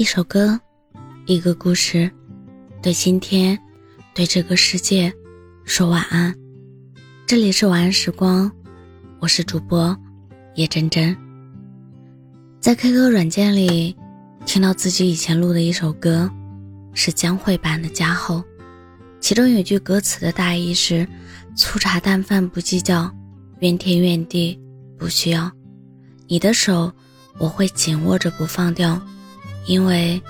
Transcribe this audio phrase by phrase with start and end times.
[0.00, 0.58] 一首歌，
[1.26, 2.10] 一个故事，
[2.80, 3.58] 对今天，
[4.14, 5.12] 对这个世界，
[5.66, 6.34] 说晚安。
[7.26, 8.50] 这里是晚安时光，
[9.18, 9.94] 我是主播
[10.54, 11.14] 叶真真。
[12.60, 13.94] 在 QQ 软件里
[14.46, 16.30] 听到自己以前录的一首歌，
[16.94, 18.36] 是江蕙版的《加厚》，
[19.20, 21.06] 其中有句歌词的大意是：
[21.54, 23.14] 粗茶淡饭不计较，
[23.58, 24.58] 怨天怨地
[24.96, 25.52] 不需要，
[26.26, 26.90] 你的手
[27.36, 28.98] 我会紧握着不放掉。
[29.66, 30.20] 因为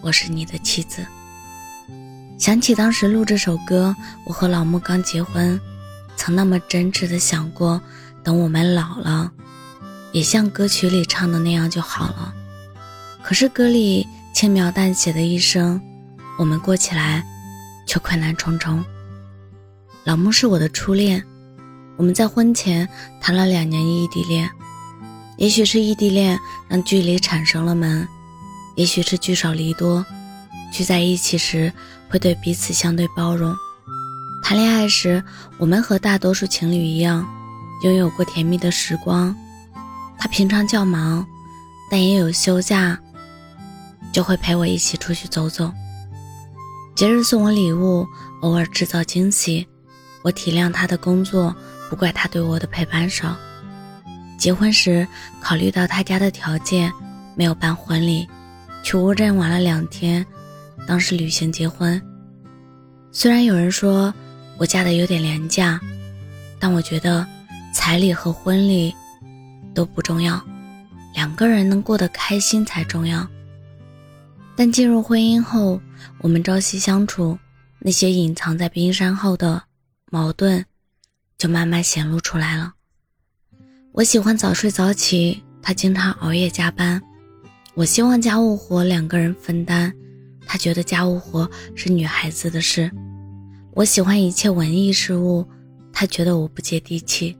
[0.00, 1.04] 我是你的妻子。
[2.38, 3.94] 想起当时录这首歌，
[4.26, 5.58] 我和老木刚结婚，
[6.16, 7.80] 曾那么真挚的想过，
[8.22, 9.30] 等我们老了，
[10.12, 12.34] 也像歌曲里唱的那样就好了。
[13.22, 15.80] 可是歌里轻描淡写的一生
[16.38, 17.24] “我们过起来”，
[17.86, 18.84] 却困难重重。
[20.02, 21.24] 老木是我的初恋，
[21.96, 22.86] 我们在婚前
[23.20, 24.50] 谈了两年异地恋，
[25.38, 26.38] 也许是异地恋
[26.68, 28.06] 让距离产生了门。
[28.76, 30.04] 也许是聚少离多，
[30.72, 31.72] 聚在一起时
[32.08, 33.54] 会对彼此相对包容。
[34.42, 35.22] 谈恋爱时，
[35.58, 37.26] 我们和大多数情侣一样，
[37.82, 39.34] 拥有过甜蜜的时光。
[40.18, 41.24] 他平常较忙，
[41.90, 42.98] 但也有休假，
[44.12, 45.72] 就会陪我一起出去走走。
[46.94, 48.06] 节日送我礼物，
[48.42, 49.66] 偶尔制造惊喜。
[50.22, 51.54] 我体谅他的工作，
[51.90, 53.36] 不怪他对我的陪伴少。
[54.38, 55.06] 结婚时，
[55.40, 56.92] 考虑到他家的条件，
[57.36, 58.28] 没有办婚礼。
[58.84, 60.24] 去乌镇玩了两天，
[60.86, 62.00] 当时旅行结婚。
[63.10, 64.12] 虽然有人说
[64.58, 65.80] 我嫁的有点廉价，
[66.60, 67.26] 但我觉得
[67.72, 68.94] 彩礼和婚礼
[69.74, 70.40] 都不重要，
[71.14, 73.26] 两个人能过得开心才重要。
[74.54, 75.80] 但进入婚姻后，
[76.18, 77.38] 我们朝夕相处，
[77.78, 79.62] 那些隐藏在冰山后的
[80.10, 80.62] 矛盾
[81.38, 82.74] 就慢慢显露出来了。
[83.92, 87.00] 我喜欢早睡早起，他经常熬夜加班。
[87.74, 89.92] 我希望家务活两个人分担，
[90.46, 92.88] 他觉得家务活是女孩子的事。
[93.72, 95.44] 我喜欢一切文艺事物，
[95.92, 97.36] 他觉得我不接地气。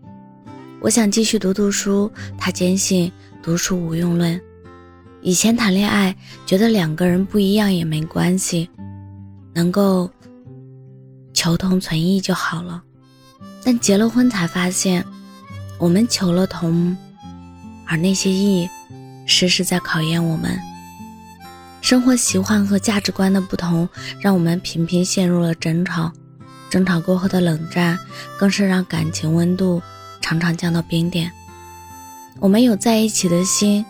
[0.81, 3.11] 我想继续读读书，他坚信
[3.45, 4.41] 读书无用论。
[5.23, 6.15] 以前谈恋爱
[6.45, 8.69] 觉得两个人不一样也没关系，
[9.55, 10.11] 能够
[11.33, 12.83] 求同存异就好了。
[13.63, 15.05] 但结了婚才发现，
[15.79, 16.95] 我们求了同，
[17.87, 18.69] 而那些异。
[19.27, 20.59] 时时在考验我们，
[21.81, 23.89] 生活习惯和价值观的不同，
[24.21, 26.13] 让我们频频陷入了争吵。
[26.71, 27.97] 争吵过后的冷战，
[28.39, 29.81] 更是让感情温度
[30.21, 31.31] 常常降到冰点。
[32.41, 33.85] 我们有在一起的心，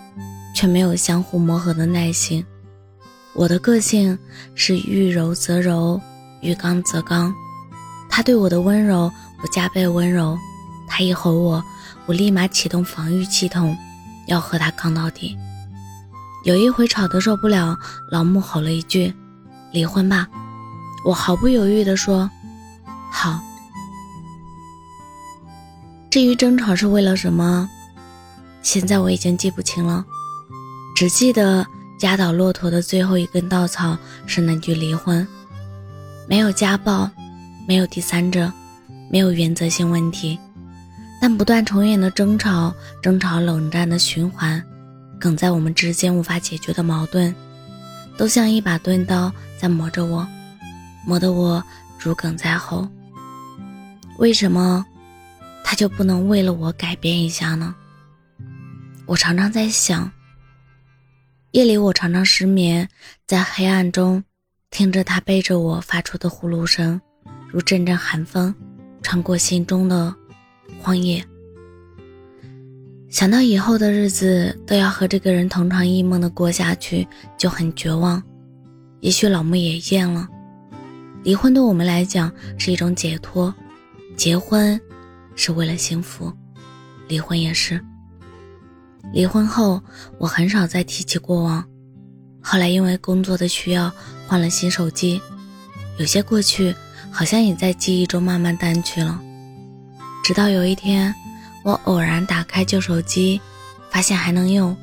[0.55, 2.45] 却没有相互磨合的耐心。
[3.33, 4.19] 我的个性
[4.55, 6.01] 是遇柔则柔，
[6.43, 7.35] 遇刚则刚。
[8.11, 9.11] 他对我的温柔，
[9.43, 10.39] 我加倍温柔。
[10.87, 11.65] 他一吼我，
[12.07, 13.75] 我立马启动防御系统。
[14.27, 15.37] 要和他杠到底。
[16.45, 17.77] 有一回吵得受不了，
[18.11, 19.13] 老木吼了一句
[19.73, 20.29] ：“离婚吧！”
[21.05, 22.31] 我毫不犹豫地说
[23.11, 23.41] ：“好。”
[26.11, 27.69] 至于争吵是为了什么，
[28.63, 30.05] 现在我已经记不清了，
[30.95, 31.67] 只记得
[32.01, 33.97] 压倒骆驼的最后一根稻草
[34.27, 35.27] 是那句离婚。
[36.29, 37.11] 没有家暴，
[37.67, 38.51] 没有第三者，
[39.11, 40.39] 没有原则性问题。
[41.27, 42.71] 但不断重演的争吵、
[43.01, 44.63] 争吵、冷战的循环，
[45.19, 47.35] 梗在我们之间无法解决的矛盾，
[48.19, 50.29] 都像一把钝刀在磨着我，
[51.07, 51.65] 磨得我
[51.99, 52.87] 如鲠在喉。
[54.19, 54.85] 为什么
[55.65, 57.75] 他就不能为了我改变一下呢？
[59.07, 60.13] 我常常在想，
[61.53, 62.87] 夜里我常常失眠，
[63.27, 64.23] 在黑暗中
[64.69, 67.01] 听着他背着我发出的呼噜声，
[67.49, 68.55] 如阵阵寒风，
[69.03, 70.15] 穿过心中的。
[70.81, 71.25] 荒野，
[73.09, 77.07] 想到以后的日子都要和这个人同床异梦的过下去，
[77.39, 78.23] 就很绝望。
[79.01, 80.29] 也许老木也厌了。
[81.23, 83.55] 离婚对我们来讲是一种解脱，
[84.17, 84.79] 结婚
[85.37, 86.33] 是为了幸福，
[87.09, 87.81] 离婚也是。
[89.13, 89.83] 离婚后，
[90.19, 91.65] 我很少再提起过往。
[92.43, 93.91] 后来因为工作的需要
[94.27, 95.21] 换了新手机，
[95.99, 96.75] 有些过去
[97.11, 99.19] 好像也在记忆中慢慢淡去了。
[100.25, 101.15] 直到有一天，
[101.63, 103.39] 我偶然打开旧手机，
[103.91, 104.75] 发现还能用。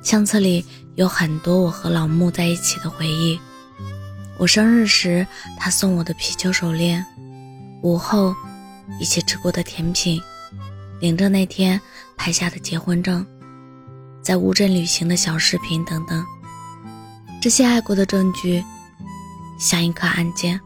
[0.00, 3.38] 相册里有很多我和老木在一起的回忆。
[4.38, 5.26] 我生日时
[5.58, 7.04] 他送我的皮球手链，
[7.82, 8.34] 午后
[8.98, 10.18] 一起吃过的甜品，
[10.98, 11.78] 领证那天
[12.16, 13.24] 拍下的结婚证，
[14.22, 16.24] 在乌镇旅行的小视频等等。
[17.38, 18.64] 这些爱过的证据，
[19.58, 20.58] 像一颗按键，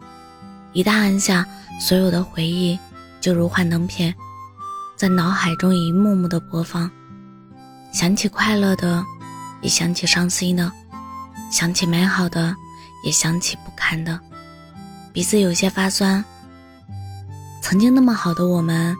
[0.72, 1.44] 一旦按下，
[1.80, 2.78] 所有的回忆。
[3.24, 4.14] 就如幻灯片，
[4.98, 6.90] 在脑海中一幕幕的播放，
[7.90, 9.02] 想起快乐的，
[9.62, 10.70] 也想起伤心的，
[11.50, 12.54] 想起美好的，
[13.02, 14.20] 也想起不堪的，
[15.10, 16.22] 鼻子有些发酸。
[17.62, 18.94] 曾经那么好的我们，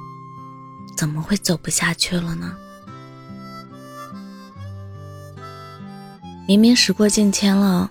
[0.97, 2.57] 怎么会走不下去了呢？
[6.49, 7.91] 明明时过境迁了，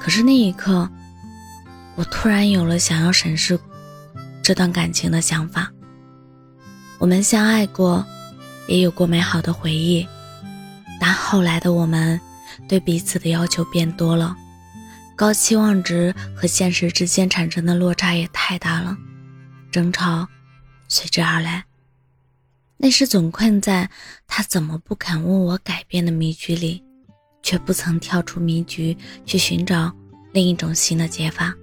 [0.00, 0.88] 可是那一刻，
[1.96, 3.60] 我突然有了想要审视
[4.44, 5.72] 这段感情的想法。
[6.98, 8.06] 我们相爱过，
[8.68, 10.06] 也有过美好的回忆，
[11.00, 12.20] 但后来的我们
[12.68, 14.36] 对彼此的要求变多了，
[15.16, 18.96] 高期望值和现实之间产生的落差也太大了，
[19.72, 20.28] 争吵
[20.86, 21.64] 随之而来。
[22.76, 23.88] 那时总困在
[24.26, 26.84] 他怎么不肯问我改变的迷局里。
[27.46, 28.96] 却不曾跳出迷局
[29.26, 29.94] 去寻找
[30.32, 31.54] 另一种新的解法。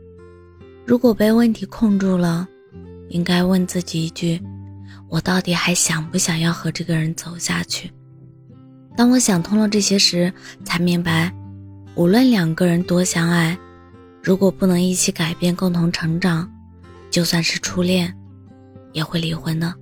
[0.86, 2.48] 如果被问题困住了，
[3.12, 4.42] 应该问自己一句：
[5.10, 7.92] 我到底还想不想要和这个人走下去？
[8.96, 11.32] 当我想通了这些时，才明白，
[11.96, 13.58] 无论两个人多相爱，
[14.24, 16.50] 如果不能一起改变、共同成长，
[17.10, 18.14] 就算是初恋，
[18.94, 19.74] 也会离婚的。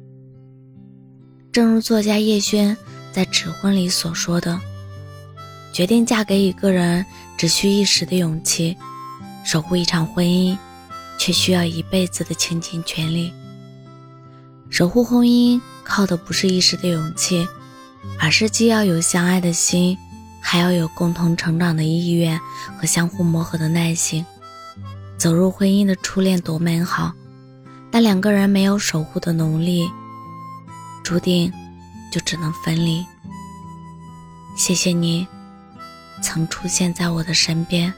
[1.52, 2.76] 正如作家叶轩
[3.12, 4.60] 在《指婚》里所说的。
[5.72, 7.06] 决定嫁给一个人，
[7.38, 8.76] 只需一时的勇气；
[9.46, 10.58] 守护一场婚姻，
[11.20, 13.32] 却需要一辈子的倾尽全力。
[14.72, 17.48] 守护婚姻靠的不是一时的勇气，
[18.20, 19.98] 而是既要有相爱的心，
[20.42, 22.40] 还要有共同成长的意愿
[22.80, 24.26] 和相互磨合的耐心。
[25.18, 27.12] 走入婚姻的初恋多美好，
[27.92, 29.90] 但两个人没有守护的能力，
[31.04, 31.52] 注定
[32.12, 33.06] 就只能分离。
[34.56, 35.28] 谢谢你。
[36.22, 37.94] 曾出现在我的身边。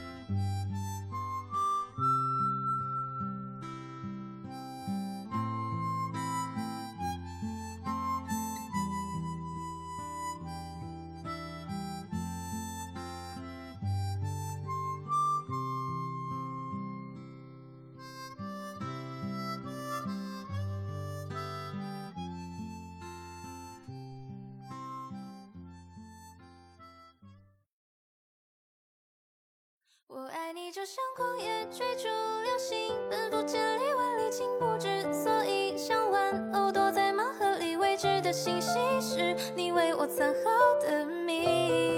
[30.82, 32.08] 就像旷野追逐
[32.42, 35.78] 流星，奔赴千里万里，情不知所以。
[35.78, 41.91] 像玩偶躲在盲盒里，未知的信息是你为我藏好的谜。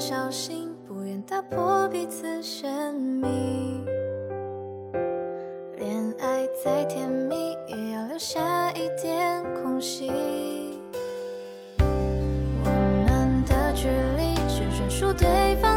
[0.00, 3.84] 小心，不愿打破彼此神秘。
[5.76, 10.10] 恋爱再甜蜜，也要留下一点空隙。
[12.64, 12.70] 我
[13.04, 15.69] 们的距离，是专属对方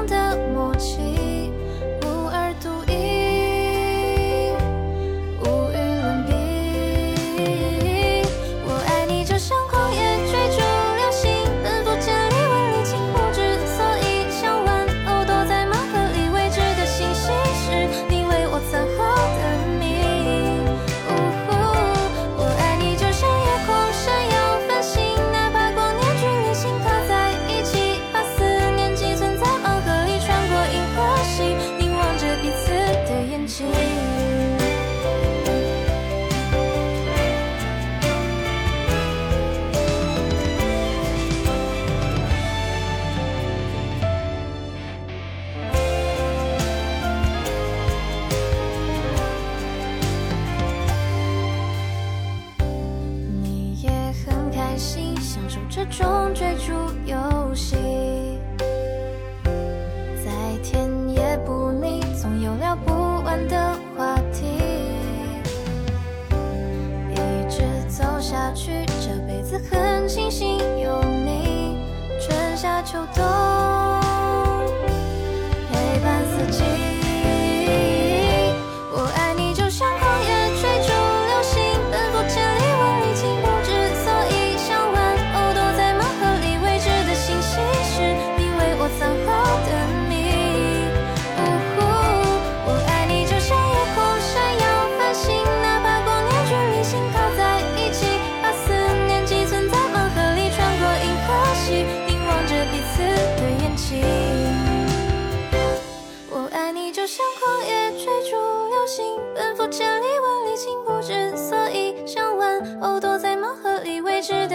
[72.83, 73.62] 就都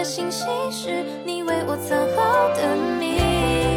[0.09, 3.68] 星星是你为我藏好的谜。